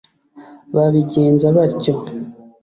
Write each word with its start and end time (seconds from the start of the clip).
babigenza 0.75 1.45
batyo 1.57 1.93